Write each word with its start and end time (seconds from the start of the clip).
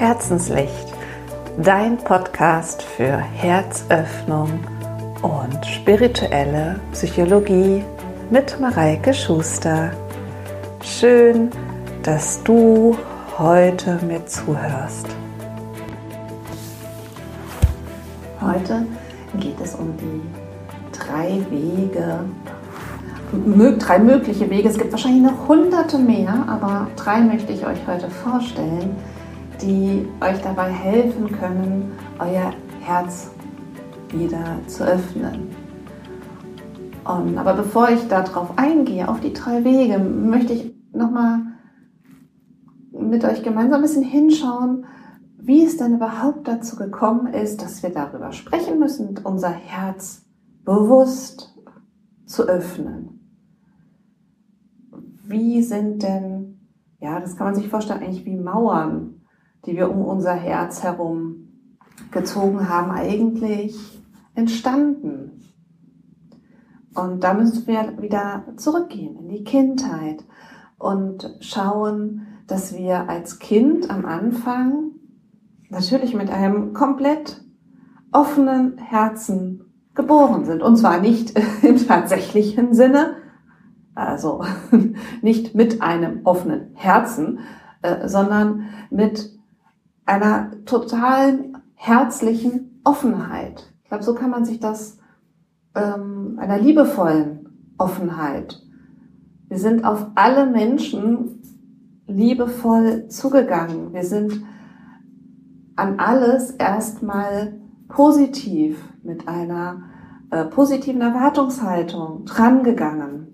Herzenslicht, 0.00 0.94
dein 1.58 1.98
Podcast 1.98 2.82
für 2.82 3.18
Herzöffnung 3.18 4.48
und 5.20 5.66
spirituelle 5.66 6.80
Psychologie 6.92 7.84
mit 8.30 8.58
Mareike 8.58 9.12
Schuster. 9.12 9.92
Schön, 10.82 11.50
dass 12.02 12.42
du 12.44 12.96
heute 13.36 13.98
mir 14.06 14.24
zuhörst. 14.24 15.06
Heute 18.40 18.86
geht 19.38 19.60
es 19.62 19.74
um 19.74 19.94
die 19.98 20.96
drei 20.98 21.44
Wege, 21.50 22.20
drei 23.78 23.98
mögliche 23.98 24.48
Wege. 24.48 24.66
Es 24.66 24.78
gibt 24.78 24.92
wahrscheinlich 24.92 25.30
noch 25.30 25.46
hunderte 25.46 25.98
mehr, 25.98 26.46
aber 26.48 26.86
drei 26.96 27.20
möchte 27.20 27.52
ich 27.52 27.66
euch 27.66 27.86
heute 27.86 28.08
vorstellen, 28.08 28.96
die 29.62 30.06
euch 30.20 30.40
dabei 30.42 30.70
helfen 30.70 31.30
können, 31.38 31.92
euer 32.18 32.52
Herz 32.80 33.30
wieder 34.10 34.58
zu 34.66 34.84
öffnen. 34.84 35.48
Und, 37.04 37.38
aber 37.38 37.54
bevor 37.54 37.90
ich 37.90 38.08
darauf 38.08 38.58
eingehe, 38.58 39.08
auf 39.08 39.20
die 39.20 39.32
drei 39.32 39.64
Wege, 39.64 39.98
möchte 39.98 40.52
ich 40.52 40.74
nochmal 40.92 41.40
mit 42.92 43.24
euch 43.24 43.42
gemeinsam 43.42 43.80
ein 43.80 43.82
bisschen 43.82 44.02
hinschauen, 44.02 44.84
wie 45.38 45.64
es 45.64 45.76
denn 45.76 45.94
überhaupt 45.94 46.46
dazu 46.46 46.76
gekommen 46.76 47.32
ist, 47.32 47.62
dass 47.62 47.82
wir 47.82 47.90
darüber 47.90 48.32
sprechen 48.32 48.78
müssen, 48.78 49.18
unser 49.24 49.50
Herz 49.50 50.26
bewusst 50.64 51.54
zu 52.26 52.44
öffnen. 52.44 53.20
Wie 55.24 55.62
sind 55.62 56.02
denn, 56.02 56.60
ja, 57.00 57.20
das 57.20 57.36
kann 57.36 57.46
man 57.46 57.54
sich 57.54 57.68
vorstellen, 57.68 58.02
eigentlich 58.02 58.26
wie 58.26 58.36
Mauern 58.36 59.19
die 59.66 59.76
wir 59.76 59.90
um 59.90 60.04
unser 60.04 60.32
Herz 60.32 60.82
herum 60.82 61.48
gezogen 62.10 62.68
haben, 62.68 62.90
eigentlich 62.90 64.02
entstanden. 64.34 65.52
Und 66.94 67.22
da 67.22 67.34
müssen 67.34 67.66
wir 67.66 68.00
wieder 68.00 68.44
zurückgehen 68.56 69.16
in 69.16 69.28
die 69.28 69.44
Kindheit 69.44 70.24
und 70.78 71.36
schauen, 71.40 72.26
dass 72.46 72.76
wir 72.76 73.08
als 73.08 73.38
Kind 73.38 73.90
am 73.90 74.04
Anfang 74.06 74.92
natürlich 75.68 76.14
mit 76.14 76.30
einem 76.30 76.72
komplett 76.72 77.44
offenen 78.10 78.76
Herzen 78.78 79.70
geboren 79.94 80.44
sind. 80.44 80.62
Und 80.62 80.76
zwar 80.76 81.00
nicht 81.00 81.38
im 81.62 81.76
tatsächlichen 81.86 82.74
Sinne, 82.74 83.16
also 83.94 84.42
nicht 85.22 85.54
mit 85.54 85.82
einem 85.82 86.20
offenen 86.24 86.72
Herzen, 86.74 87.40
äh, 87.82 88.08
sondern 88.08 88.64
mit 88.90 89.39
einer 90.10 90.50
totalen 90.64 91.58
herzlichen 91.74 92.80
Offenheit. 92.84 93.72
Ich 93.82 93.88
glaube, 93.88 94.04
so 94.04 94.14
kann 94.14 94.30
man 94.30 94.44
sich 94.44 94.58
das, 94.58 94.98
ähm, 95.74 96.36
einer 96.38 96.58
liebevollen 96.58 97.74
Offenheit. 97.78 98.60
Wir 99.48 99.58
sind 99.58 99.84
auf 99.84 100.08
alle 100.16 100.46
Menschen 100.46 101.42
liebevoll 102.06 103.06
zugegangen. 103.08 103.92
Wir 103.92 104.04
sind 104.04 104.42
an 105.76 106.00
alles 106.00 106.50
erstmal 106.50 107.60
positiv 107.88 108.82
mit 109.02 109.28
einer 109.28 109.84
äh, 110.30 110.44
positiven 110.44 111.00
Erwartungshaltung 111.00 112.24
drangegangen. 112.24 113.28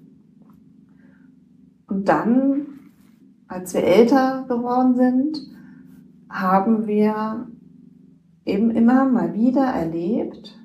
Und 1.86 2.08
dann, 2.08 2.66
als 3.48 3.72
wir 3.72 3.82
älter 3.82 4.44
geworden 4.46 4.94
sind, 4.94 5.55
haben 6.28 6.86
wir 6.86 7.48
eben 8.44 8.70
immer 8.70 9.04
mal 9.04 9.34
wieder 9.34 9.64
erlebt, 9.64 10.58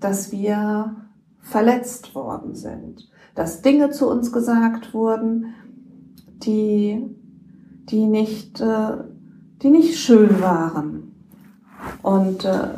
dass 0.00 0.32
wir 0.32 0.96
verletzt 1.40 2.14
worden 2.14 2.54
sind, 2.54 3.08
dass 3.34 3.62
Dinge 3.62 3.90
zu 3.90 4.08
uns 4.10 4.32
gesagt 4.32 4.94
wurden, 4.94 5.54
die, 6.38 7.04
die 7.84 8.06
nicht, 8.06 8.60
äh, 8.60 8.98
die 9.62 9.70
nicht 9.70 9.98
schön 9.98 10.40
waren. 10.40 11.14
Und 12.02 12.44
äh, 12.44 12.68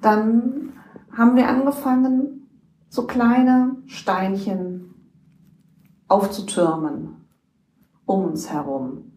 dann 0.00 0.72
haben 1.12 1.36
wir 1.36 1.48
angefangen, 1.48 2.48
so 2.88 3.06
kleine 3.06 3.76
Steinchen 3.86 4.94
aufzutürmen 6.08 7.16
um 8.06 8.24
uns 8.24 8.50
herum, 8.50 9.12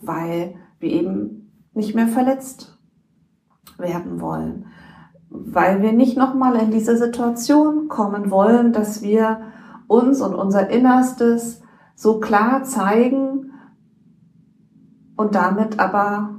weil 0.00 0.54
wir 0.80 0.90
eben 0.90 1.52
nicht 1.72 1.94
mehr 1.94 2.08
verletzt 2.08 2.78
werden 3.78 4.20
wollen, 4.20 4.66
weil 5.28 5.82
wir 5.82 5.92
nicht 5.92 6.16
nochmal 6.16 6.56
in 6.56 6.70
diese 6.70 6.96
Situation 6.96 7.88
kommen 7.88 8.30
wollen, 8.30 8.72
dass 8.72 9.02
wir 9.02 9.40
uns 9.86 10.20
und 10.20 10.34
unser 10.34 10.68
Innerstes 10.70 11.62
so 11.94 12.18
klar 12.18 12.64
zeigen 12.64 13.52
und 15.16 15.34
damit 15.34 15.78
aber 15.78 16.36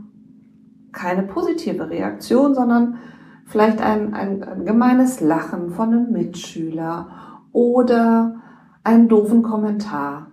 keine 0.91 1.23
positive 1.23 1.89
Reaktion, 1.89 2.53
sondern 2.55 2.97
vielleicht 3.45 3.81
ein, 3.81 4.13
ein, 4.13 4.43
ein 4.43 4.65
gemeines 4.65 5.21
Lachen 5.21 5.71
von 5.71 5.89
einem 5.89 6.11
Mitschüler 6.11 7.09
oder 7.51 8.35
einen 8.83 9.07
doofen 9.07 9.43
Kommentar. 9.43 10.31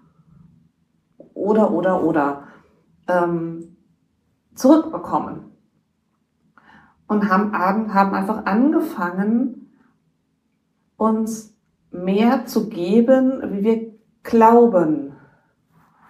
Oder 1.34 1.72
oder 1.72 2.02
oder. 2.02 2.42
Ähm, 3.06 3.68
zurückbekommen. 4.58 5.52
Und 7.06 7.30
haben, 7.30 7.52
haben 7.56 8.14
einfach 8.14 8.44
angefangen, 8.44 9.72
uns 10.96 11.56
mehr 11.91 12.44
zu 12.44 12.69
geben, 12.69 13.41
wie 13.52 13.64
wir 13.64 13.98
glauben, 14.22 15.16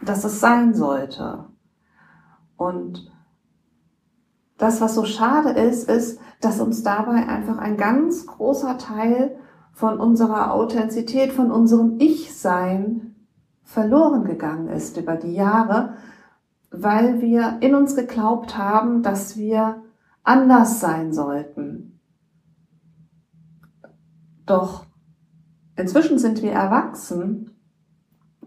dass 0.02 0.24
es 0.24 0.40
sein 0.40 0.74
sollte. 0.74 1.44
Und 2.56 3.12
das, 4.56 4.80
was 4.80 4.96
so 4.96 5.04
schade 5.04 5.50
ist, 5.50 5.88
ist, 5.88 6.20
dass 6.40 6.60
uns 6.60 6.82
dabei 6.82 7.28
einfach 7.28 7.58
ein 7.58 7.76
ganz 7.76 8.26
großer 8.26 8.78
Teil 8.78 9.38
von 9.72 10.00
unserer 10.00 10.52
Authentizität, 10.52 11.32
von 11.32 11.52
unserem 11.52 11.96
Ich-Sein 12.00 13.14
verloren 13.62 14.24
gegangen 14.24 14.68
ist 14.68 14.96
über 14.96 15.14
die 15.14 15.34
Jahre, 15.34 15.94
weil 16.82 17.20
wir 17.20 17.58
in 17.60 17.74
uns 17.74 17.96
geglaubt 17.96 18.56
haben, 18.56 19.02
dass 19.02 19.36
wir 19.36 19.82
anders 20.22 20.80
sein 20.80 21.12
sollten. 21.12 22.00
Doch 24.46 24.84
inzwischen 25.76 26.18
sind 26.18 26.42
wir 26.42 26.52
erwachsen 26.52 27.58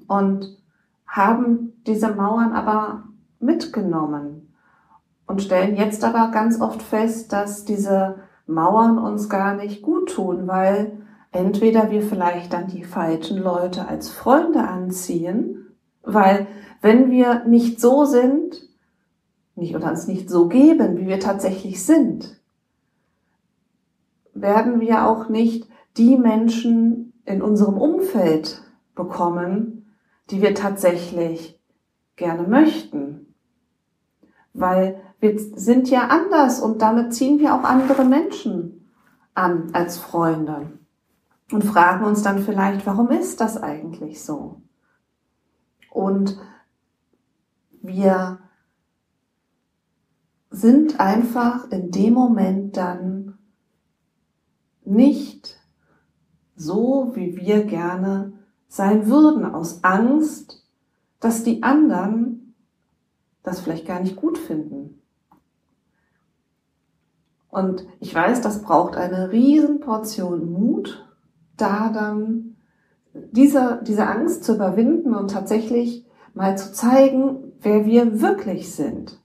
und 0.07 0.57
haben 1.05 1.73
diese 1.85 2.13
Mauern 2.13 2.53
aber 2.53 3.03
mitgenommen 3.39 4.53
und 5.27 5.41
stellen 5.41 5.75
jetzt 5.75 6.03
aber 6.03 6.31
ganz 6.31 6.59
oft 6.59 6.81
fest, 6.81 7.33
dass 7.33 7.65
diese 7.65 8.19
Mauern 8.47 8.97
uns 8.97 9.29
gar 9.29 9.55
nicht 9.55 9.81
gut 9.81 10.13
tun, 10.13 10.47
weil 10.47 11.01
entweder 11.31 11.89
wir 11.91 12.01
vielleicht 12.01 12.53
dann 12.53 12.67
die 12.67 12.83
falschen 12.83 13.37
Leute 13.37 13.87
als 13.87 14.09
Freunde 14.09 14.67
anziehen, 14.67 15.70
weil 16.03 16.47
wenn 16.81 17.11
wir 17.11 17.45
nicht 17.45 17.79
so 17.79 18.05
sind, 18.05 18.67
nicht 19.55 19.75
oder 19.75 19.89
uns 19.89 20.07
nicht 20.07 20.29
so 20.29 20.47
geben, 20.47 20.97
wie 20.97 21.07
wir 21.07 21.19
tatsächlich 21.19 21.83
sind, 21.83 22.39
werden 24.33 24.79
wir 24.79 25.07
auch 25.07 25.29
nicht 25.29 25.67
die 25.97 26.17
Menschen 26.17 27.13
in 27.25 27.41
unserem 27.41 27.77
Umfeld 27.77 28.61
bekommen, 28.95 29.93
die 30.29 30.41
wir 30.41 30.55
tatsächlich 30.55 31.59
gerne 32.15 32.47
möchten. 32.47 33.35
Weil 34.53 35.01
wir 35.19 35.37
sind 35.37 35.89
ja 35.89 36.07
anders 36.07 36.61
und 36.61 36.81
damit 36.81 37.13
ziehen 37.13 37.39
wir 37.39 37.53
auch 37.53 37.63
andere 37.63 38.05
Menschen 38.05 38.89
an 39.33 39.69
als 39.73 39.97
Freunde 39.97 40.71
und 41.51 41.63
fragen 41.63 42.05
uns 42.05 42.21
dann 42.21 42.39
vielleicht, 42.39 42.85
warum 42.85 43.09
ist 43.09 43.39
das 43.39 43.61
eigentlich 43.61 44.23
so? 44.23 44.61
Und 45.91 46.39
wir 47.81 48.39
sind 50.49 50.99
einfach 51.01 51.69
in 51.69 51.91
dem 51.91 52.13
Moment 52.13 52.77
dann 52.77 53.37
nicht 54.85 55.59
so, 56.55 57.11
wie 57.13 57.35
wir 57.35 57.65
gerne 57.65 58.33
sein 58.69 59.07
würden, 59.07 59.45
aus 59.45 59.83
Angst, 59.83 60.65
dass 61.19 61.43
die 61.43 61.61
anderen 61.61 62.55
das 63.43 63.59
vielleicht 63.59 63.85
gar 63.85 63.99
nicht 63.99 64.15
gut 64.15 64.37
finden. 64.37 65.01
Und 67.49 67.85
ich 67.99 68.15
weiß, 68.15 68.39
das 68.39 68.61
braucht 68.61 68.95
eine 68.95 69.31
riesen 69.31 69.81
Portion 69.81 70.53
Mut, 70.53 71.05
da 71.57 71.89
dann 71.89 72.50
diese, 73.13 73.81
diese 73.85 74.07
Angst 74.07 74.43
zu 74.43 74.55
überwinden 74.55 75.15
und 75.15 75.31
tatsächlich 75.31 76.05
mal 76.33 76.57
zu 76.57 76.71
zeigen, 76.71 77.53
wer 77.61 77.85
wir 77.85 78.21
wirklich 78.21 78.73
sind. 78.73 79.21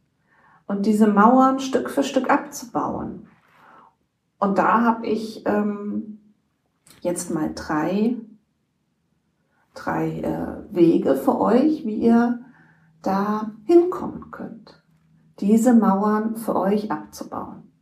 und 0.66 0.86
diese 0.86 1.06
Mauern 1.06 1.60
Stück 1.60 1.90
für 1.90 2.02
Stück 2.02 2.28
abzubauen. 2.28 3.28
Und 4.38 4.58
da 4.58 4.82
habe 4.82 5.06
ich 5.06 5.46
ähm, 5.46 6.20
jetzt 7.00 7.32
mal 7.32 7.52
drei, 7.54 8.16
drei 9.74 10.20
äh, 10.20 10.74
Wege 10.74 11.14
für 11.14 11.40
euch, 11.40 11.86
wie 11.86 11.96
ihr 11.96 12.40
da 13.02 13.52
hinkommen 13.64 14.30
könnt, 14.30 14.82
diese 15.40 15.72
Mauern 15.72 16.36
für 16.36 16.56
euch 16.56 16.90
abzubauen. 16.90 17.72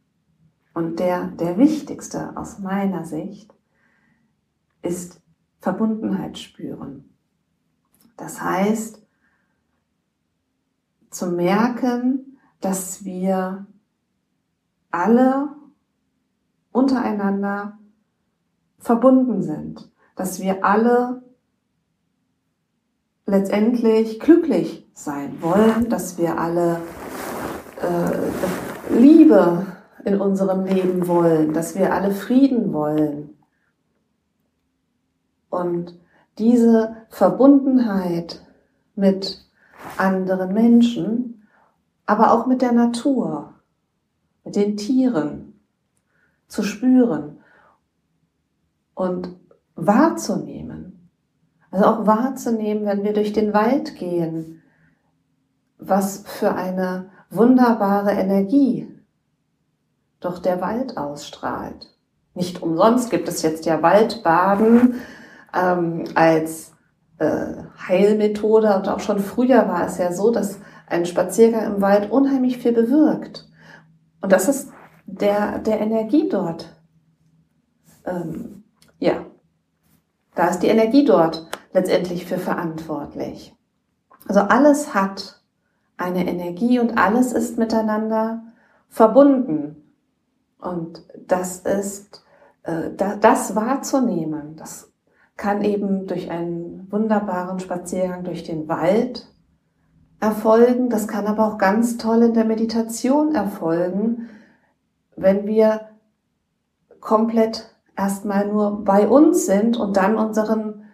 Und 0.74 0.98
der, 0.98 1.28
der 1.28 1.56
wichtigste 1.56 2.36
aus 2.36 2.58
meiner 2.58 3.04
Sicht 3.04 3.54
ist 4.82 5.22
Verbundenheit 5.64 6.38
spüren. 6.38 7.08
Das 8.18 8.42
heißt, 8.42 9.02
zu 11.08 11.28
merken, 11.28 12.38
dass 12.60 13.06
wir 13.06 13.66
alle 14.90 15.48
untereinander 16.70 17.78
verbunden 18.78 19.42
sind, 19.42 19.90
dass 20.16 20.38
wir 20.38 20.66
alle 20.66 21.22
letztendlich 23.24 24.20
glücklich 24.20 24.86
sein 24.92 25.40
wollen, 25.40 25.88
dass 25.88 26.18
wir 26.18 26.38
alle 26.38 26.82
äh, 27.80 28.92
Liebe 28.94 29.64
in 30.04 30.20
unserem 30.20 30.66
Leben 30.66 31.08
wollen, 31.08 31.54
dass 31.54 31.74
wir 31.74 31.94
alle 31.94 32.10
Frieden 32.10 32.74
wollen. 32.74 33.33
Und 35.54 35.94
diese 36.38 36.96
Verbundenheit 37.10 38.44
mit 38.96 39.46
anderen 39.96 40.52
Menschen, 40.52 41.46
aber 42.06 42.32
auch 42.32 42.46
mit 42.46 42.60
der 42.60 42.72
Natur, 42.72 43.54
mit 44.44 44.56
den 44.56 44.76
Tieren 44.76 45.60
zu 46.48 46.64
spüren 46.64 47.38
und 48.94 49.28
wahrzunehmen. 49.76 51.08
Also 51.70 51.86
auch 51.86 52.06
wahrzunehmen, 52.06 52.84
wenn 52.84 53.04
wir 53.04 53.12
durch 53.12 53.32
den 53.32 53.54
Wald 53.54 53.94
gehen, 53.94 54.60
was 55.78 56.24
für 56.26 56.54
eine 56.54 57.10
wunderbare 57.30 58.10
Energie 58.10 58.88
doch 60.18 60.40
der 60.40 60.60
Wald 60.60 60.96
ausstrahlt. 60.96 61.94
Nicht 62.34 62.60
umsonst 62.60 63.10
gibt 63.10 63.28
es 63.28 63.42
jetzt 63.42 63.66
ja 63.66 63.82
Waldbaden 63.82 64.96
ähm, 65.54 66.04
als 66.14 66.72
äh, 67.18 67.54
Heilmethode 67.88 68.76
und 68.76 68.88
auch 68.88 69.00
schon 69.00 69.20
früher 69.20 69.68
war 69.68 69.86
es 69.86 69.98
ja 69.98 70.12
so, 70.12 70.30
dass 70.30 70.58
ein 70.86 71.06
Spaziergang 71.06 71.76
im 71.76 71.80
Wald 71.80 72.10
unheimlich 72.10 72.58
viel 72.58 72.72
bewirkt. 72.72 73.48
Und 74.20 74.32
das 74.32 74.48
ist 74.48 74.70
der, 75.06 75.58
der 75.58 75.80
Energie 75.80 76.28
dort. 76.28 76.74
Ähm, 78.04 78.64
ja, 78.98 79.24
da 80.34 80.48
ist 80.48 80.60
die 80.60 80.68
Energie 80.68 81.04
dort 81.04 81.46
letztendlich 81.72 82.26
für 82.26 82.38
verantwortlich. 82.38 83.54
Also 84.26 84.40
alles 84.40 84.94
hat 84.94 85.42
eine 85.96 86.26
Energie 86.26 86.78
und 86.78 86.98
alles 86.98 87.32
ist 87.32 87.58
miteinander 87.58 88.42
verbunden. 88.88 89.92
Und 90.58 91.06
das 91.26 91.58
ist, 91.60 92.24
äh, 92.62 92.90
das 92.94 93.54
wahrzunehmen, 93.54 94.56
das 94.56 94.93
kann 95.36 95.62
eben 95.62 96.06
durch 96.06 96.30
einen 96.30 96.90
wunderbaren 96.90 97.58
Spaziergang 97.58 98.24
durch 98.24 98.44
den 98.44 98.68
Wald 98.68 99.28
erfolgen. 100.20 100.88
Das 100.90 101.08
kann 101.08 101.26
aber 101.26 101.46
auch 101.46 101.58
ganz 101.58 101.96
toll 101.96 102.22
in 102.22 102.34
der 102.34 102.44
Meditation 102.44 103.34
erfolgen, 103.34 104.28
wenn 105.16 105.46
wir 105.46 105.88
komplett 107.00 107.74
erstmal 107.96 108.48
nur 108.48 108.84
bei 108.84 109.06
uns 109.06 109.46
sind 109.46 109.76
und 109.76 109.96
dann 109.96 110.16
unseren, 110.16 110.84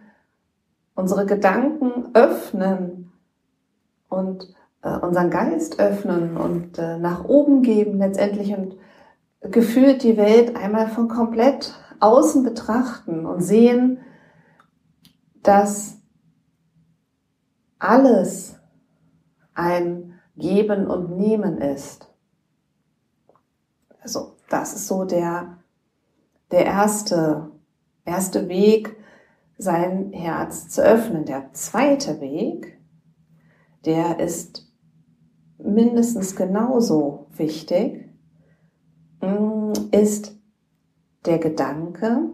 unsere 0.95 1.27
Gedanken 1.27 2.11
öffnen 2.15 3.13
und 4.09 4.55
äh, 4.83 4.97
unseren 4.97 5.31
Geist 5.31 5.79
öffnen 5.79 6.37
und 6.37 6.79
äh, 6.79 6.99
nach 6.99 7.25
oben 7.25 7.63
geben 7.63 7.99
letztendlich 7.99 8.55
und 8.57 8.77
gefühlt 9.43 10.03
die 10.03 10.17
Welt 10.17 10.57
einmal 10.57 10.89
von 10.89 11.09
komplett 11.09 11.75
außen 12.01 12.43
betrachten 12.43 13.25
und 13.27 13.43
sehen, 13.43 13.99
dass 15.43 16.01
alles 17.79 18.59
ein 19.55 20.21
Geben 20.37 20.87
und 20.87 21.17
Nehmen 21.17 21.59
ist. 21.59 22.13
Also, 24.01 24.37
das 24.49 24.75
ist 24.75 24.87
so 24.87 25.05
der, 25.05 25.59
der 26.51 26.65
erste, 26.65 27.51
erste 28.05 28.49
Weg, 28.49 28.97
sein 29.59 30.13
Herz 30.13 30.69
zu 30.69 30.83
öffnen. 30.83 31.27
Der 31.27 31.53
zweite 31.53 32.21
Weg, 32.21 32.79
der 33.85 34.19
ist 34.19 34.67
mindestens 35.59 36.35
genauso 36.35 37.27
wichtig, 37.37 38.09
mm, 39.21 39.73
ist 39.91 40.35
der 41.27 41.39
Gedanke, 41.39 42.31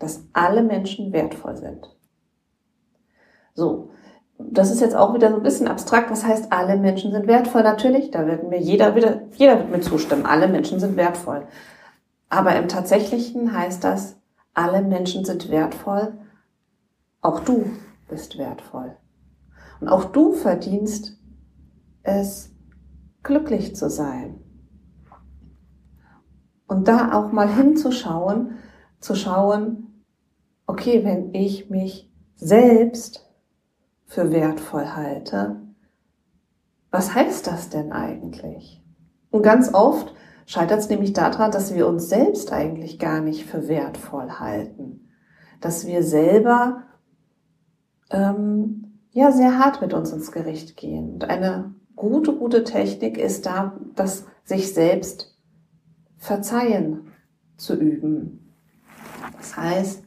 dass 0.00 0.24
alle 0.32 0.62
Menschen 0.62 1.12
wertvoll 1.12 1.56
sind. 1.56 1.96
So, 3.54 3.90
das 4.38 4.72
ist 4.72 4.80
jetzt 4.80 4.96
auch 4.96 5.14
wieder 5.14 5.30
so 5.30 5.36
ein 5.36 5.42
bisschen 5.42 5.68
abstrakt. 5.68 6.10
Was 6.10 6.24
heißt, 6.24 6.50
alle 6.50 6.76
Menschen 6.76 7.12
sind 7.12 7.26
wertvoll? 7.26 7.62
Natürlich, 7.62 8.10
da 8.10 8.26
wird 8.26 8.48
mir 8.48 8.58
jeder 8.58 8.96
wieder, 8.96 9.22
jeder 9.32 9.58
wird 9.58 9.70
mir 9.70 9.80
zustimmen. 9.80 10.26
Alle 10.26 10.48
Menschen 10.48 10.80
sind 10.80 10.96
wertvoll. 10.96 11.46
Aber 12.28 12.56
im 12.56 12.66
Tatsächlichen 12.66 13.52
heißt 13.52 13.84
das, 13.84 14.16
alle 14.54 14.82
Menschen 14.82 15.24
sind 15.24 15.50
wertvoll. 15.50 16.14
Auch 17.20 17.40
du 17.40 17.66
bist 18.08 18.38
wertvoll. 18.38 18.96
Und 19.80 19.88
auch 19.88 20.06
du 20.06 20.32
verdienst 20.32 21.18
es, 22.02 22.50
glücklich 23.22 23.76
zu 23.76 23.90
sein. 23.90 24.40
Und 26.66 26.88
da 26.88 27.12
auch 27.12 27.32
mal 27.32 27.52
hinzuschauen, 27.52 28.52
zu 29.00 29.14
schauen, 29.14 29.89
okay, 30.80 31.04
wenn 31.04 31.34
ich 31.34 31.68
mich 31.68 32.10
selbst 32.36 33.28
für 34.06 34.32
wertvoll 34.32 34.94
halte, 34.96 35.60
was 36.90 37.14
heißt 37.14 37.46
das 37.46 37.68
denn 37.68 37.92
eigentlich? 37.92 38.82
Und 39.30 39.42
ganz 39.42 39.74
oft 39.74 40.14
scheitert 40.46 40.80
es 40.80 40.88
nämlich 40.88 41.12
daran, 41.12 41.50
dass 41.50 41.74
wir 41.74 41.86
uns 41.86 42.08
selbst 42.08 42.50
eigentlich 42.50 42.98
gar 42.98 43.20
nicht 43.20 43.44
für 43.44 43.68
wertvoll 43.68 44.30
halten. 44.40 45.10
Dass 45.60 45.86
wir 45.86 46.02
selber 46.02 46.84
ähm, 48.10 48.94
ja 49.10 49.32
sehr 49.32 49.58
hart 49.58 49.82
mit 49.82 49.92
uns 49.92 50.10
ins 50.12 50.32
Gericht 50.32 50.78
gehen. 50.78 51.12
Und 51.12 51.24
eine 51.24 51.74
gute, 51.94 52.34
gute 52.34 52.64
Technik 52.64 53.18
ist 53.18 53.44
da, 53.44 53.78
das 53.94 54.24
sich 54.44 54.72
selbst 54.72 55.38
verzeihen 56.16 57.12
zu 57.58 57.74
üben. 57.74 58.54
Das 59.36 59.58
heißt, 59.58 60.04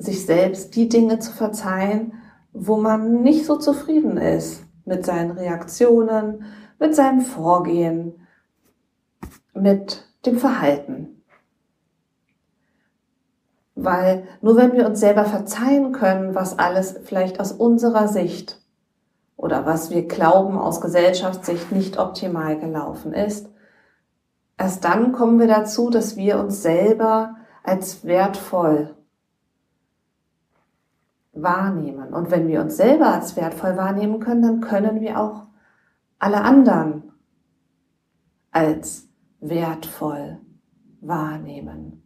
sich 0.00 0.24
selbst 0.24 0.74
die 0.76 0.88
Dinge 0.88 1.18
zu 1.18 1.30
verzeihen, 1.30 2.14
wo 2.52 2.78
man 2.78 3.22
nicht 3.22 3.44
so 3.44 3.56
zufrieden 3.56 4.16
ist 4.16 4.64
mit 4.86 5.04
seinen 5.04 5.30
Reaktionen, 5.32 6.44
mit 6.78 6.94
seinem 6.94 7.20
Vorgehen, 7.20 8.26
mit 9.52 10.08
dem 10.24 10.38
Verhalten. 10.38 11.22
Weil 13.74 14.24
nur 14.40 14.56
wenn 14.56 14.72
wir 14.72 14.86
uns 14.86 15.00
selber 15.00 15.26
verzeihen 15.26 15.92
können, 15.92 16.34
was 16.34 16.58
alles 16.58 16.98
vielleicht 17.04 17.38
aus 17.38 17.52
unserer 17.52 18.08
Sicht 18.08 18.58
oder 19.36 19.66
was 19.66 19.90
wir 19.90 20.08
glauben 20.08 20.58
aus 20.58 20.80
Gesellschaftssicht 20.80 21.72
nicht 21.72 21.98
optimal 21.98 22.58
gelaufen 22.58 23.12
ist, 23.12 23.50
erst 24.56 24.84
dann 24.84 25.12
kommen 25.12 25.38
wir 25.38 25.46
dazu, 25.46 25.90
dass 25.90 26.16
wir 26.16 26.38
uns 26.38 26.62
selber 26.62 27.36
als 27.62 28.04
wertvoll 28.04 28.96
wahrnehmen. 31.42 32.12
Und 32.12 32.30
wenn 32.30 32.48
wir 32.48 32.60
uns 32.60 32.76
selber 32.76 33.12
als 33.14 33.36
wertvoll 33.36 33.76
wahrnehmen 33.76 34.20
können, 34.20 34.42
dann 34.42 34.60
können 34.60 35.00
wir 35.00 35.20
auch 35.20 35.46
alle 36.18 36.42
anderen 36.42 37.04
als 38.50 39.08
wertvoll 39.40 40.38
wahrnehmen. 41.00 42.02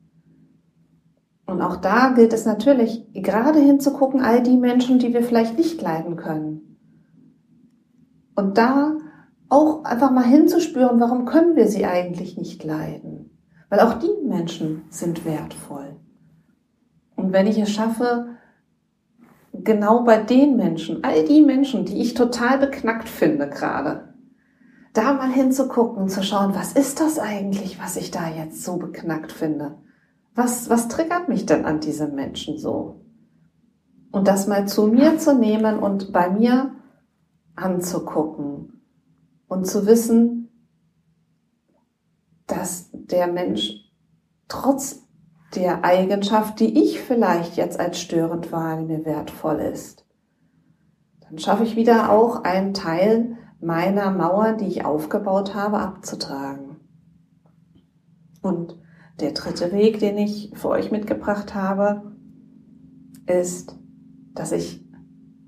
Und 1.46 1.60
auch 1.60 1.76
da 1.76 2.10
gilt 2.10 2.32
es 2.32 2.46
natürlich, 2.46 3.12
gerade 3.12 3.58
hinzugucken, 3.58 4.22
all 4.22 4.42
die 4.42 4.56
Menschen, 4.56 4.98
die 4.98 5.12
wir 5.12 5.22
vielleicht 5.22 5.58
nicht 5.58 5.80
leiden 5.82 6.16
können. 6.16 6.78
Und 8.34 8.56
da 8.56 8.96
auch 9.48 9.84
einfach 9.84 10.10
mal 10.10 10.24
hinzuspüren, 10.24 11.00
warum 11.00 11.26
können 11.26 11.54
wir 11.54 11.68
sie 11.68 11.84
eigentlich 11.84 12.38
nicht 12.38 12.64
leiden? 12.64 13.30
Weil 13.68 13.80
auch 13.80 13.94
die 13.94 14.26
Menschen 14.26 14.82
sind 14.88 15.24
wertvoll. 15.24 15.96
Und 17.16 17.32
wenn 17.32 17.46
ich 17.46 17.58
es 17.58 17.70
schaffe, 17.70 18.33
genau 19.64 20.04
bei 20.04 20.18
den 20.18 20.56
Menschen, 20.56 21.02
all 21.02 21.24
die 21.24 21.42
Menschen, 21.42 21.84
die 21.84 22.00
ich 22.00 22.14
total 22.14 22.58
beknackt 22.58 23.08
finde 23.08 23.48
gerade, 23.48 24.14
da 24.92 25.12
mal 25.12 25.30
hinzugucken, 25.30 26.08
zu 26.08 26.22
schauen, 26.22 26.54
was 26.54 26.72
ist 26.72 27.00
das 27.00 27.18
eigentlich, 27.18 27.80
was 27.80 27.96
ich 27.96 28.10
da 28.10 28.28
jetzt 28.28 28.62
so 28.62 28.76
beknackt 28.76 29.32
finde? 29.32 29.78
Was, 30.34 30.70
was 30.70 30.88
triggert 30.88 31.28
mich 31.28 31.46
denn 31.46 31.64
an 31.64 31.80
diesem 31.80 32.14
Menschen 32.14 32.58
so? 32.58 33.00
Und 34.12 34.28
das 34.28 34.46
mal 34.46 34.68
zu 34.68 34.86
mir 34.86 35.18
zu 35.18 35.34
nehmen 35.34 35.78
und 35.80 36.12
bei 36.12 36.30
mir 36.30 36.76
anzugucken 37.56 38.82
und 39.48 39.66
zu 39.66 39.86
wissen, 39.86 40.48
dass 42.46 42.90
der 42.92 43.26
Mensch 43.26 43.90
trotz 44.48 45.03
der 45.56 45.84
Eigenschaft, 45.84 46.60
die 46.60 46.82
ich 46.82 47.00
vielleicht 47.00 47.56
jetzt 47.56 47.78
als 47.78 48.00
störend 48.00 48.52
wahrnehme, 48.52 49.04
wertvoll 49.04 49.60
ist. 49.60 50.04
Dann 51.20 51.38
schaffe 51.38 51.64
ich 51.64 51.76
wieder 51.76 52.10
auch 52.10 52.44
einen 52.44 52.74
Teil 52.74 53.36
meiner 53.60 54.10
Mauer, 54.10 54.52
die 54.52 54.66
ich 54.66 54.84
aufgebaut 54.84 55.54
habe, 55.54 55.78
abzutragen. 55.78 56.76
Und 58.42 58.78
der 59.20 59.32
dritte 59.32 59.72
Weg, 59.72 60.00
den 60.00 60.18
ich 60.18 60.52
für 60.54 60.68
euch 60.68 60.90
mitgebracht 60.90 61.54
habe, 61.54 62.12
ist, 63.26 63.78
dass 64.34 64.52
ich 64.52 64.84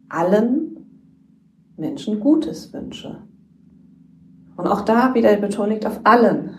allen 0.09 0.77
Menschen 1.77 2.21
Gutes 2.21 2.73
wünsche. 2.73 3.23
Und 4.57 4.67
auch 4.67 4.81
da 4.81 5.15
wieder 5.15 5.37
liegt 5.67 5.87
auf 5.87 6.01
allen. 6.05 6.55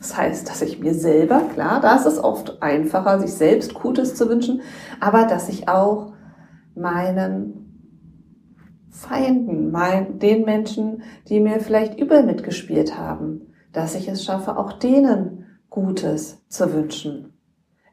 Das 0.00 0.16
heißt, 0.16 0.48
dass 0.48 0.62
ich 0.62 0.80
mir 0.80 0.94
selber, 0.94 1.42
klar, 1.52 1.80
da 1.82 1.94
ist 1.94 2.06
es 2.06 2.18
oft 2.18 2.62
einfacher, 2.62 3.20
sich 3.20 3.34
selbst 3.34 3.74
Gutes 3.74 4.14
zu 4.14 4.30
wünschen, 4.30 4.62
aber 4.98 5.26
dass 5.26 5.50
ich 5.50 5.68
auch 5.68 6.14
meinen 6.74 7.60
Feinden, 8.88 9.70
mein, 9.70 10.18
den 10.18 10.46
Menschen, 10.46 11.02
die 11.28 11.38
mir 11.38 11.60
vielleicht 11.60 12.00
übel 12.00 12.22
mitgespielt 12.22 12.98
haben, 12.98 13.52
dass 13.72 13.94
ich 13.94 14.08
es 14.08 14.24
schaffe, 14.24 14.56
auch 14.56 14.72
denen 14.72 15.44
Gutes 15.68 16.42
zu 16.48 16.72
wünschen. 16.72 17.34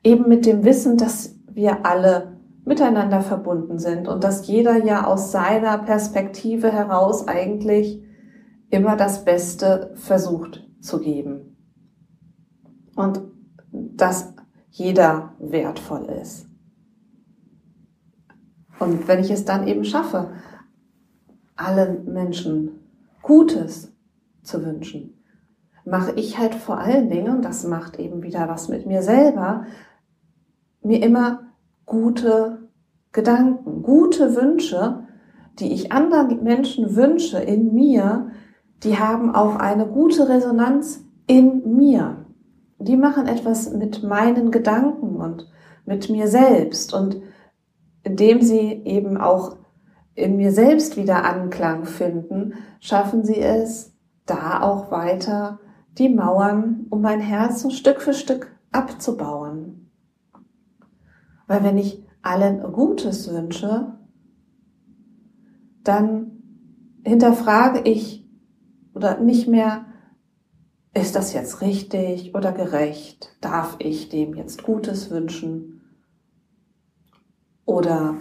Eben 0.02 0.30
mit 0.30 0.46
dem 0.46 0.64
Wissen, 0.64 0.98
dass 0.98 1.36
wir 1.52 1.86
alle 1.86 2.38
miteinander 2.64 3.22
verbunden 3.22 3.80
sind 3.80 4.08
und 4.08 4.24
dass 4.24 4.48
jeder 4.48 4.84
ja 4.84 5.06
aus 5.06 5.32
seiner 5.32 5.78
Perspektive 5.78 6.72
heraus 6.72 7.28
eigentlich 7.28 8.02
immer 8.70 8.96
das 8.96 9.26
Beste 9.26 9.92
versucht 9.96 10.66
zu 10.80 11.00
geben. 11.00 11.47
Und 12.98 13.22
dass 13.72 14.34
jeder 14.72 15.34
wertvoll 15.40 16.06
ist. 16.22 16.48
Und 18.80 19.08
wenn 19.08 19.20
ich 19.20 19.32
es 19.32 19.46
dann 19.46 19.68
eben 19.68 19.86
schaffe, 19.86 20.32
allen 21.56 22.12
Menschen 22.12 22.72
Gutes 23.22 23.94
zu 24.42 24.66
wünschen, 24.66 25.24
mache 25.86 26.12
ich 26.14 26.38
halt 26.38 26.56
vor 26.56 26.80
allen 26.80 27.10
Dingen, 27.10 27.38
und 27.38 27.46
das 27.46 27.66
macht 27.66 28.00
eben 28.00 28.24
wieder 28.24 28.50
was 28.50 28.68
mit 28.68 28.86
mir 28.86 29.04
selber, 29.04 29.66
mir 30.82 31.04
immer 31.04 31.42
gute 31.86 32.68
Gedanken, 33.12 33.84
gute 33.84 34.36
Wünsche, 34.36 35.04
die 35.60 35.72
ich 35.72 35.92
anderen 35.92 36.44
Menschen 36.44 36.96
wünsche 36.96 37.40
in 37.40 37.74
mir, 37.74 38.32
die 38.84 38.98
haben 38.98 39.34
auch 39.34 39.56
eine 39.56 39.88
gute 39.88 40.30
Resonanz 40.30 41.04
in 41.28 41.76
mir. 41.76 42.27
Die 42.80 42.98
machen 42.98 43.28
etwas 43.28 43.72
mit 43.72 44.04
meinen 44.04 44.52
Gedanken 44.52 45.16
und 45.16 45.50
mit 45.86 46.10
mir 46.10 46.28
selbst 46.28 46.94
und 46.94 47.18
indem 48.04 48.42
sie 48.42 48.84
eben 48.86 49.18
auch 49.18 49.58
in 50.16 50.38
mir 50.38 50.52
selbst 50.52 50.98
wieder 50.98 51.24
Anklang 51.26 51.86
finden, 51.86 52.54
schaffen 52.80 53.24
sie 53.24 53.40
es, 53.40 53.94
da 54.26 54.62
auch 54.62 54.92
weiter 54.92 55.60
die 55.98 56.10
Mauern 56.10 56.86
um 56.90 57.02
mein 57.02 57.20
Herz 57.20 57.72
Stück 57.74 58.02
für 58.02 58.14
Stück 58.14 58.56
abzubauen. 58.72 59.92
Weil 61.48 61.64
wenn 61.64 61.78
ich 61.78 62.04
allen 62.22 62.72
Gutes 62.74 63.32
wünsche, 63.32 63.98
dann 65.84 66.44
hinterfrage 67.06 67.82
ich 67.90 68.28
oder 68.94 69.20
nicht 69.20 69.48
mehr, 69.48 69.86
ist 70.98 71.16
das 71.16 71.34
jetzt 71.34 71.62
richtig 71.62 72.34
oder 72.36 72.52
gerecht? 72.52 73.36
Darf 73.42 73.76
ich 73.80 74.10
dem 74.10 74.34
jetzt 74.36 74.64
Gutes 74.64 75.10
wünschen? 75.10 75.82
Oder 77.66 78.16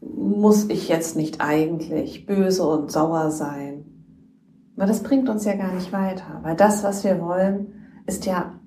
muss 0.00 0.68
ich 0.68 0.88
jetzt 0.88 1.16
nicht 1.16 1.40
eigentlich 1.40 2.26
böse 2.26 2.66
und 2.66 2.90
sauer 2.90 3.30
sein? 3.30 3.84
Weil 4.76 4.88
das 4.88 5.02
bringt 5.02 5.28
uns 5.28 5.44
ja 5.44 5.54
gar 5.54 5.72
nicht 5.72 5.92
weiter. 5.92 6.40
Weil 6.42 6.56
das, 6.56 6.84
was 6.84 7.04
wir 7.04 7.20
wollen, 7.20 7.74
ist 8.06 8.26
ja 8.26 8.60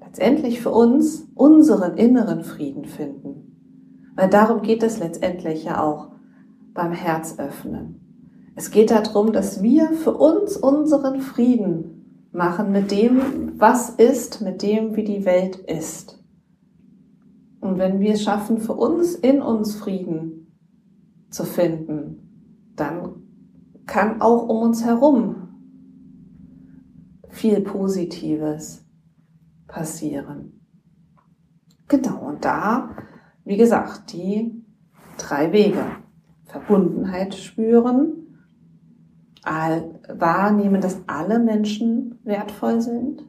letztendlich 0.00 0.60
für 0.60 0.70
uns 0.70 1.28
unseren 1.34 1.96
inneren 1.96 2.42
Frieden 2.42 2.84
finden. 2.84 4.12
Weil 4.16 4.30
darum 4.30 4.62
geht 4.62 4.82
es 4.82 4.98
letztendlich 4.98 5.64
ja 5.64 5.82
auch 5.82 6.10
beim 6.74 6.92
Herzöffnen. 6.92 8.52
Es 8.54 8.70
geht 8.70 8.90
darum, 8.90 9.32
dass 9.32 9.62
wir 9.62 9.90
für 9.90 10.14
uns 10.14 10.56
unseren 10.56 11.20
Frieden 11.20 11.95
machen 12.36 12.70
mit 12.70 12.90
dem, 12.90 13.58
was 13.58 13.90
ist, 13.90 14.42
mit 14.42 14.62
dem, 14.62 14.94
wie 14.94 15.04
die 15.04 15.24
Welt 15.24 15.56
ist. 15.56 16.22
Und 17.60 17.78
wenn 17.78 18.00
wir 18.00 18.12
es 18.12 18.22
schaffen, 18.22 18.58
für 18.58 18.74
uns 18.74 19.14
in 19.14 19.40
uns 19.40 19.76
Frieden 19.76 20.56
zu 21.30 21.44
finden, 21.44 22.70
dann 22.76 23.22
kann 23.86 24.20
auch 24.20 24.48
um 24.48 24.62
uns 24.62 24.84
herum 24.84 25.48
viel 27.28 27.60
Positives 27.62 28.84
passieren. 29.66 30.60
Genau, 31.88 32.28
und 32.28 32.44
da, 32.44 32.90
wie 33.44 33.56
gesagt, 33.56 34.12
die 34.12 34.62
drei 35.18 35.52
Wege. 35.52 35.84
Verbundenheit 36.44 37.34
spüren, 37.34 38.25
wahrnehmen, 39.46 40.80
dass 40.80 40.98
alle 41.06 41.38
Menschen 41.38 42.18
wertvoll 42.24 42.80
sind 42.80 43.24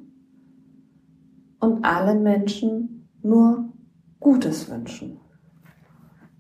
und 1.60 1.86
allen 1.86 2.24
Menschen 2.24 3.10
nur 3.22 3.70
Gutes 4.20 4.70
wünschen. 4.70 5.20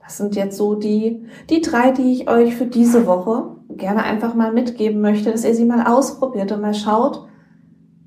Das 0.01 0.17
sind 0.17 0.35
jetzt 0.35 0.57
so 0.57 0.75
die, 0.75 1.25
die 1.49 1.61
drei, 1.61 1.91
die 1.91 2.13
ich 2.13 2.29
euch 2.29 2.55
für 2.55 2.65
diese 2.65 3.05
Woche 3.05 3.57
gerne 3.69 4.03
einfach 4.03 4.33
mal 4.33 4.53
mitgeben 4.53 5.01
möchte, 5.01 5.31
dass 5.31 5.43
ihr 5.43 5.53
sie 5.53 5.65
mal 5.65 5.85
ausprobiert 5.85 6.51
und 6.51 6.61
mal 6.61 6.73
schaut, 6.73 7.27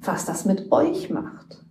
was 0.00 0.25
das 0.25 0.45
mit 0.45 0.73
euch 0.73 1.11
macht. 1.11 1.65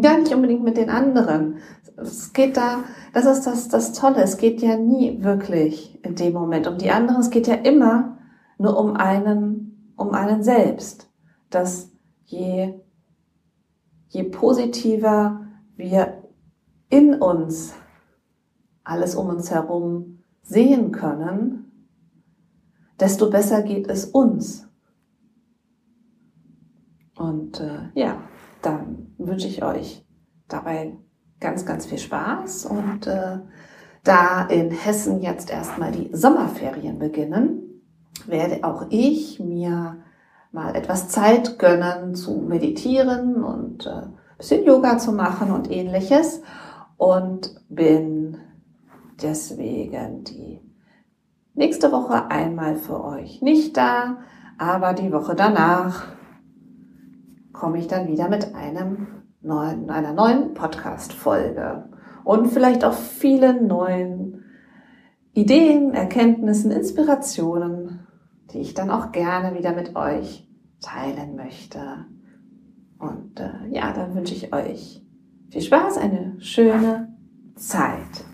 Gar 0.00 0.18
nicht 0.18 0.34
unbedingt 0.34 0.64
mit 0.64 0.76
den 0.76 0.88
anderen. 0.88 1.56
Es 1.96 2.32
geht 2.32 2.56
da, 2.56 2.84
das 3.12 3.26
ist 3.26 3.46
das, 3.46 3.68
das 3.68 3.92
Tolle, 3.92 4.22
es 4.22 4.38
geht 4.38 4.62
ja 4.62 4.76
nie 4.76 5.22
wirklich 5.22 5.98
in 6.04 6.14
dem 6.14 6.32
Moment 6.32 6.66
um 6.66 6.78
die 6.78 6.90
anderen, 6.90 7.20
es 7.20 7.30
geht 7.30 7.46
ja 7.46 7.54
immer 7.54 8.16
nur 8.60 8.78
um 8.78 8.94
einen, 8.94 9.92
um 9.96 10.10
einen 10.10 10.42
selbst. 10.42 11.10
Dass 11.48 11.90
je, 12.24 12.74
je 14.08 14.22
positiver 14.24 15.46
wir 15.76 16.22
in 16.90 17.14
uns 17.14 17.72
alles 18.84 19.14
um 19.14 19.28
uns 19.28 19.50
herum 19.50 20.22
sehen 20.42 20.92
können, 20.92 21.88
desto 22.98 23.30
besser 23.30 23.62
geht 23.62 23.88
es 23.88 24.04
uns. 24.04 24.68
Und 27.16 27.60
äh, 27.60 27.88
ja, 27.94 28.22
dann 28.60 29.14
wünsche 29.16 29.48
ich 29.48 29.62
euch 29.62 30.06
dabei 30.48 30.98
ganz, 31.38 31.64
ganz 31.64 31.86
viel 31.86 31.98
Spaß. 31.98 32.66
Und 32.66 33.06
äh, 33.06 33.38
da 34.04 34.46
in 34.46 34.70
Hessen 34.70 35.20
jetzt 35.22 35.50
erstmal 35.50 35.92
die 35.92 36.10
Sommerferien 36.12 36.98
beginnen, 36.98 37.69
werde 38.26 38.64
auch 38.64 38.86
ich 38.90 39.40
mir 39.40 39.96
mal 40.52 40.74
etwas 40.74 41.08
Zeit 41.08 41.58
gönnen 41.58 42.14
zu 42.14 42.38
meditieren 42.38 43.44
und 43.44 43.86
äh, 43.86 44.02
bisschen 44.38 44.64
Yoga 44.64 44.98
zu 44.98 45.12
machen 45.12 45.52
und 45.52 45.70
ähnliches. 45.70 46.42
Und 46.96 47.54
bin 47.68 48.38
deswegen 49.22 50.24
die 50.24 50.60
nächste 51.54 51.92
Woche 51.92 52.30
einmal 52.30 52.76
für 52.76 53.02
euch 53.02 53.42
nicht 53.42 53.76
da, 53.76 54.18
aber 54.58 54.92
die 54.92 55.12
Woche 55.12 55.34
danach 55.34 56.06
komme 57.52 57.78
ich 57.78 57.86
dann 57.86 58.08
wieder 58.08 58.28
mit 58.28 58.54
einem 58.54 59.08
neuen, 59.42 59.90
einer 59.90 60.12
neuen 60.12 60.54
Podcast-Folge 60.54 61.88
und 62.24 62.48
vielleicht 62.48 62.84
auch 62.84 62.92
vielen 62.92 63.66
neuen 63.66 64.39
Ideen, 65.32 65.94
Erkenntnissen, 65.94 66.70
Inspirationen, 66.70 68.06
die 68.52 68.58
ich 68.58 68.74
dann 68.74 68.90
auch 68.90 69.12
gerne 69.12 69.56
wieder 69.56 69.72
mit 69.72 69.94
euch 69.94 70.48
teilen 70.80 71.36
möchte. 71.36 72.06
Und 72.98 73.38
äh, 73.38 73.68
ja, 73.70 73.92
dann 73.92 74.14
wünsche 74.14 74.34
ich 74.34 74.52
euch 74.52 75.02
viel 75.50 75.62
Spaß, 75.62 75.98
eine 75.98 76.40
schöne 76.40 77.16
Zeit. 77.54 78.24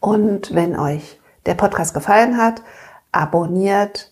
Und 0.00 0.52
wenn 0.52 0.76
euch 0.76 1.20
der 1.46 1.54
Podcast 1.54 1.94
gefallen 1.94 2.36
hat, 2.36 2.62
abonniert 3.12 4.11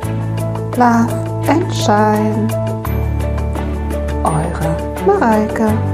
And 0.81 1.71
Shine. 1.71 2.49
Eure 4.25 4.71
Mareike. 5.05 5.90